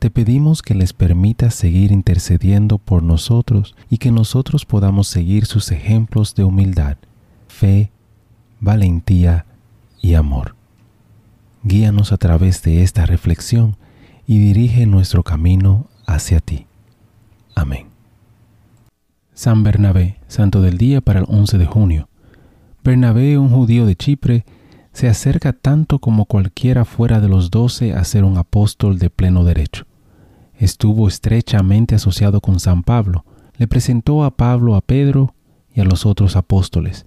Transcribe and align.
Te 0.00 0.08
pedimos 0.08 0.62
que 0.62 0.74
les 0.74 0.94
permitas 0.94 1.54
seguir 1.54 1.92
intercediendo 1.92 2.78
por 2.78 3.02
nosotros 3.02 3.76
y 3.90 3.98
que 3.98 4.10
nosotros 4.10 4.64
podamos 4.64 5.08
seguir 5.08 5.44
sus 5.44 5.70
ejemplos 5.72 6.34
de 6.34 6.42
humildad, 6.42 6.96
fe, 7.48 7.90
valentía 8.60 9.44
y 10.00 10.14
amor. 10.14 10.56
Guíanos 11.64 12.12
a 12.12 12.16
través 12.16 12.62
de 12.62 12.82
esta 12.82 13.04
reflexión 13.04 13.76
y 14.26 14.38
dirige 14.38 14.86
nuestro 14.86 15.22
camino 15.22 15.90
hacia 16.06 16.40
ti. 16.40 16.66
Amén. 17.54 17.88
San 19.34 19.62
Bernabé, 19.62 20.18
santo 20.28 20.62
del 20.62 20.78
día 20.78 21.02
para 21.02 21.20
el 21.20 21.26
11 21.28 21.58
de 21.58 21.66
junio. 21.66 22.08
Bernabé, 22.82 23.36
un 23.36 23.50
judío 23.50 23.84
de 23.84 23.96
Chipre, 23.96 24.46
se 24.94 25.08
acerca 25.08 25.52
tanto 25.52 25.98
como 25.98 26.24
cualquiera 26.24 26.86
fuera 26.86 27.20
de 27.20 27.28
los 27.28 27.50
doce 27.50 27.92
a 27.92 28.02
ser 28.04 28.24
un 28.24 28.38
apóstol 28.38 28.98
de 28.98 29.10
pleno 29.10 29.44
derecho 29.44 29.89
estuvo 30.60 31.08
estrechamente 31.08 31.94
asociado 31.94 32.40
con 32.40 32.60
San 32.60 32.82
Pablo, 32.82 33.24
le 33.56 33.66
presentó 33.66 34.24
a 34.24 34.36
Pablo 34.36 34.76
a 34.76 34.82
Pedro 34.82 35.34
y 35.74 35.80
a 35.80 35.84
los 35.84 36.06
otros 36.06 36.36
apóstoles, 36.36 37.06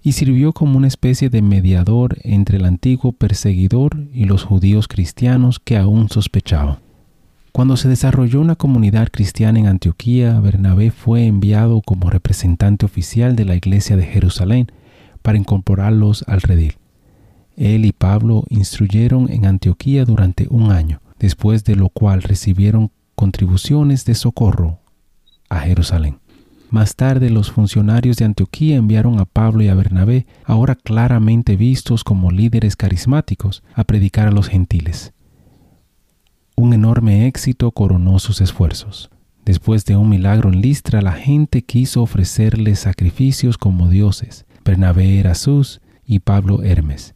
y 0.00 0.12
sirvió 0.12 0.52
como 0.52 0.78
una 0.78 0.86
especie 0.86 1.28
de 1.28 1.42
mediador 1.42 2.18
entre 2.22 2.58
el 2.58 2.64
antiguo 2.64 3.12
perseguidor 3.12 4.06
y 4.12 4.26
los 4.26 4.44
judíos 4.44 4.86
cristianos 4.86 5.58
que 5.58 5.76
aún 5.76 6.08
sospechaban. 6.08 6.78
Cuando 7.52 7.76
se 7.76 7.88
desarrolló 7.88 8.40
una 8.40 8.56
comunidad 8.56 9.08
cristiana 9.10 9.58
en 9.58 9.66
Antioquía, 9.66 10.38
Bernabé 10.40 10.90
fue 10.90 11.26
enviado 11.26 11.82
como 11.82 12.10
representante 12.10 12.86
oficial 12.86 13.36
de 13.36 13.44
la 13.44 13.56
iglesia 13.56 13.96
de 13.96 14.04
Jerusalén 14.04 14.68
para 15.22 15.38
incorporarlos 15.38 16.24
al 16.28 16.42
redil. 16.42 16.74
Él 17.56 17.84
y 17.84 17.92
Pablo 17.92 18.44
instruyeron 18.50 19.30
en 19.30 19.46
Antioquía 19.46 20.04
durante 20.04 20.46
un 20.50 20.70
año, 20.72 21.00
después 21.24 21.64
de 21.64 21.74
lo 21.74 21.88
cual 21.88 22.20
recibieron 22.22 22.90
contribuciones 23.14 24.04
de 24.04 24.14
socorro 24.14 24.80
a 25.48 25.60
Jerusalén. 25.60 26.18
Más 26.68 26.96
tarde 26.96 27.30
los 27.30 27.50
funcionarios 27.50 28.18
de 28.18 28.26
Antioquía 28.26 28.76
enviaron 28.76 29.18
a 29.18 29.24
Pablo 29.24 29.62
y 29.62 29.68
a 29.68 29.74
Bernabé, 29.74 30.26
ahora 30.44 30.74
claramente 30.74 31.56
vistos 31.56 32.04
como 32.04 32.30
líderes 32.30 32.76
carismáticos, 32.76 33.62
a 33.74 33.84
predicar 33.84 34.28
a 34.28 34.32
los 34.32 34.48
gentiles. 34.48 35.14
Un 36.56 36.74
enorme 36.74 37.26
éxito 37.26 37.70
coronó 37.70 38.18
sus 38.18 38.42
esfuerzos. 38.42 39.08
Después 39.46 39.86
de 39.86 39.96
un 39.96 40.10
milagro 40.10 40.52
en 40.52 40.60
Listra, 40.60 41.00
la 41.00 41.12
gente 41.12 41.62
quiso 41.62 42.02
ofrecerles 42.02 42.80
sacrificios 42.80 43.56
como 43.56 43.88
dioses. 43.88 44.44
Bernabé 44.62 45.18
era 45.18 45.34
Sus 45.34 45.80
y 46.04 46.18
Pablo 46.18 46.62
Hermes. 46.62 47.14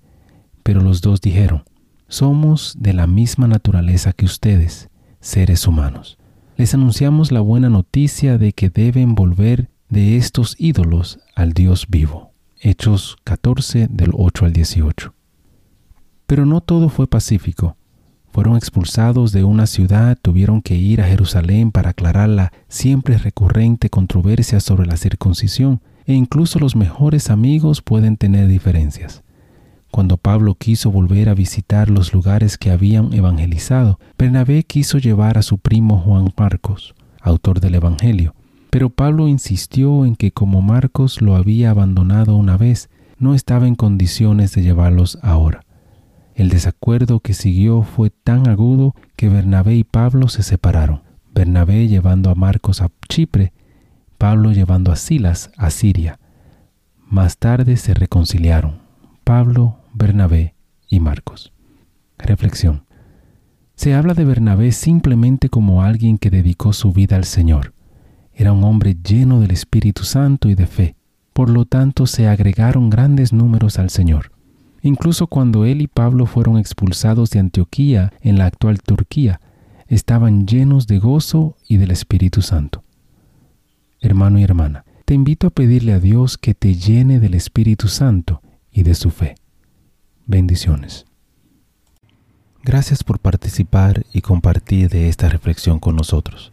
Pero 0.62 0.80
los 0.80 1.02
dos 1.02 1.20
dijeron, 1.20 1.64
somos 2.08 2.74
de 2.78 2.94
la 2.94 3.06
misma 3.06 3.46
naturaleza 3.46 4.12
que 4.12 4.24
ustedes, 4.24 4.88
seres 5.20 5.66
humanos. 5.66 6.18
Les 6.56 6.74
anunciamos 6.74 7.30
la 7.30 7.40
buena 7.40 7.68
noticia 7.68 8.38
de 8.38 8.52
que 8.52 8.70
deben 8.70 9.14
volver 9.14 9.70
de 9.90 10.16
estos 10.16 10.56
ídolos 10.58 11.20
al 11.36 11.52
Dios 11.52 11.86
vivo. 11.88 12.32
Hechos 12.60 13.16
14 13.24 13.86
del 13.88 14.10
8 14.14 14.46
al 14.46 14.52
18. 14.52 15.14
Pero 16.26 16.44
no 16.44 16.60
todo 16.60 16.88
fue 16.88 17.06
pacífico. 17.06 17.76
Fueron 18.32 18.56
expulsados 18.56 19.32
de 19.32 19.44
una 19.44 19.66
ciudad, 19.66 20.18
tuvieron 20.20 20.60
que 20.60 20.74
ir 20.74 21.00
a 21.00 21.06
Jerusalén 21.06 21.70
para 21.70 21.90
aclarar 21.90 22.28
la 22.28 22.52
siempre 22.68 23.16
recurrente 23.18 23.90
controversia 23.90 24.60
sobre 24.60 24.86
la 24.86 24.96
circuncisión, 24.96 25.80
e 26.06 26.14
incluso 26.14 26.58
los 26.58 26.74
mejores 26.74 27.30
amigos 27.30 27.82
pueden 27.82 28.16
tener 28.16 28.48
diferencias. 28.48 29.22
Cuando 29.90 30.16
Pablo 30.16 30.54
quiso 30.54 30.90
volver 30.90 31.28
a 31.28 31.34
visitar 31.34 31.90
los 31.90 32.12
lugares 32.12 32.58
que 32.58 32.70
habían 32.70 33.12
evangelizado, 33.12 33.98
Bernabé 34.18 34.62
quiso 34.62 34.98
llevar 34.98 35.38
a 35.38 35.42
su 35.42 35.58
primo 35.58 35.98
Juan 35.98 36.32
Marcos, 36.36 36.94
autor 37.20 37.60
del 37.60 37.74
Evangelio, 37.74 38.34
pero 38.70 38.90
Pablo 38.90 39.28
insistió 39.28 40.04
en 40.04 40.14
que 40.14 40.30
como 40.30 40.62
Marcos 40.62 41.22
lo 41.22 41.36
había 41.36 41.70
abandonado 41.70 42.36
una 42.36 42.56
vez, 42.56 42.90
no 43.18 43.34
estaba 43.34 43.66
en 43.66 43.74
condiciones 43.74 44.52
de 44.54 44.62
llevarlos 44.62 45.18
ahora. 45.22 45.64
El 46.34 46.50
desacuerdo 46.50 47.18
que 47.20 47.34
siguió 47.34 47.82
fue 47.82 48.10
tan 48.10 48.46
agudo 48.46 48.94
que 49.16 49.28
Bernabé 49.28 49.74
y 49.74 49.84
Pablo 49.84 50.28
se 50.28 50.44
separaron. 50.44 51.02
Bernabé 51.34 51.88
llevando 51.88 52.30
a 52.30 52.34
Marcos 52.34 52.80
a 52.80 52.90
Chipre, 53.08 53.52
Pablo 54.18 54.52
llevando 54.52 54.92
a 54.92 54.96
Silas 54.96 55.50
a 55.56 55.70
Siria. 55.70 56.20
Más 57.08 57.38
tarde 57.38 57.76
se 57.76 57.94
reconciliaron. 57.94 58.78
Pablo, 59.24 59.77
Bernabé 59.98 60.54
y 60.88 61.00
Marcos. 61.00 61.52
Reflexión. 62.18 62.84
Se 63.74 63.94
habla 63.94 64.14
de 64.14 64.24
Bernabé 64.24 64.70
simplemente 64.70 65.48
como 65.48 65.82
alguien 65.82 66.18
que 66.18 66.30
dedicó 66.30 66.72
su 66.72 66.92
vida 66.92 67.16
al 67.16 67.24
Señor. 67.24 67.74
Era 68.32 68.52
un 68.52 68.62
hombre 68.62 68.96
lleno 69.02 69.40
del 69.40 69.50
Espíritu 69.50 70.04
Santo 70.04 70.48
y 70.48 70.54
de 70.54 70.68
fe. 70.68 70.94
Por 71.32 71.50
lo 71.50 71.64
tanto, 71.64 72.06
se 72.06 72.28
agregaron 72.28 72.90
grandes 72.90 73.32
números 73.32 73.80
al 73.80 73.90
Señor. 73.90 74.30
Incluso 74.82 75.26
cuando 75.26 75.64
él 75.64 75.82
y 75.82 75.88
Pablo 75.88 76.26
fueron 76.26 76.58
expulsados 76.58 77.30
de 77.30 77.40
Antioquía 77.40 78.12
en 78.20 78.38
la 78.38 78.46
actual 78.46 78.80
Turquía, 78.80 79.40
estaban 79.88 80.46
llenos 80.46 80.86
de 80.86 81.00
gozo 81.00 81.56
y 81.68 81.76
del 81.78 81.90
Espíritu 81.90 82.40
Santo. 82.40 82.84
Hermano 84.00 84.38
y 84.38 84.44
hermana, 84.44 84.84
te 85.04 85.14
invito 85.14 85.48
a 85.48 85.50
pedirle 85.50 85.92
a 85.92 85.98
Dios 85.98 86.38
que 86.38 86.54
te 86.54 86.74
llene 86.74 87.18
del 87.18 87.34
Espíritu 87.34 87.88
Santo 87.88 88.42
y 88.70 88.84
de 88.84 88.94
su 88.94 89.10
fe. 89.10 89.34
Bendiciones. 90.28 91.06
Gracias 92.62 93.02
por 93.02 93.18
participar 93.18 94.04
y 94.12 94.20
compartir 94.20 94.90
de 94.90 95.08
esta 95.08 95.30
reflexión 95.30 95.80
con 95.80 95.96
nosotros. 95.96 96.50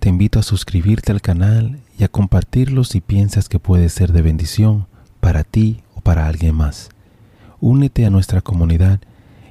Te 0.00 0.08
invito 0.08 0.40
a 0.40 0.42
suscribirte 0.42 1.12
al 1.12 1.20
canal 1.20 1.78
y 1.96 2.02
a 2.02 2.08
compartirlo 2.08 2.82
si 2.82 3.00
piensas 3.00 3.48
que 3.48 3.60
puede 3.60 3.88
ser 3.88 4.12
de 4.12 4.22
bendición 4.22 4.88
para 5.20 5.44
ti 5.44 5.80
o 5.94 6.00
para 6.00 6.26
alguien 6.26 6.56
más. 6.56 6.88
Únete 7.60 8.04
a 8.04 8.10
nuestra 8.10 8.40
comunidad 8.40 8.98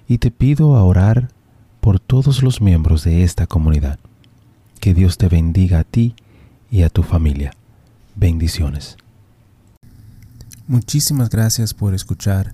y 0.10 0.18
te 0.18 0.30
pido 0.30 0.76
a 0.76 0.84
orar 0.84 1.30
por 1.80 2.02
todos 2.02 2.44
los 2.44 2.60
miembros 2.60 3.06
de 3.06 3.24
esta 3.24 3.48
comunidad. 3.48 3.98
Que 4.82 4.94
Dios 4.94 5.18
te 5.18 5.30
bendiga 5.30 5.80
a 5.80 5.84
ti 5.86 6.16
y 6.70 6.82
a 6.82 6.90
tu 6.90 7.02
familia. 7.02 7.54
Bendiciones. 8.14 8.98
Muchísimas 10.68 11.30
gracias 11.30 11.74
por 11.74 11.94
escuchar 11.94 12.54